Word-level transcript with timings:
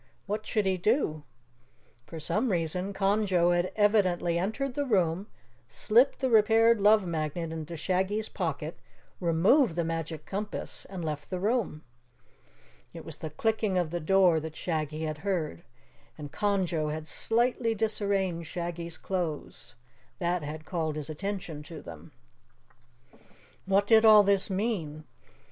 What 0.25 0.47
should 0.47 0.65
he 0.65 0.77
do? 0.77 1.25
For 2.07 2.19
some 2.19 2.51
reason 2.51 2.91
Conjo 2.91 3.51
had 3.55 3.71
evidently 3.75 4.39
entered 4.39 4.73
the 4.73 4.83
room, 4.83 5.27
slipped 5.67 6.17
the 6.21 6.29
repaired 6.31 6.81
Love 6.81 7.05
Magnet 7.05 7.51
into 7.51 7.77
Shaggy's 7.77 8.27
pocket, 8.27 8.79
removed 9.19 9.75
the 9.75 9.83
Magic 9.83 10.25
Compass, 10.25 10.85
and 10.85 11.05
left 11.05 11.29
the 11.29 11.39
room. 11.39 11.83
It 12.95 13.05
was 13.05 13.17
the 13.17 13.29
clicking 13.29 13.77
of 13.77 13.91
the 13.91 13.99
door 13.99 14.39
that 14.39 14.55
Shaggy 14.55 15.03
had 15.03 15.19
heard. 15.19 15.61
And 16.17 16.31
Conjo 16.31 16.91
had 16.91 17.05
slightly 17.07 17.75
disarranged 17.75 18.49
Shaggy's 18.49 18.97
clothes 18.97 19.75
that 20.17 20.41
had 20.41 20.65
called 20.65 20.95
his 20.95 21.11
attention 21.11 21.61
to 21.61 21.79
them. 21.79 22.11
What 23.67 23.85
did 23.85 24.03
all 24.03 24.23
this 24.23 24.49
mean? 24.49 25.03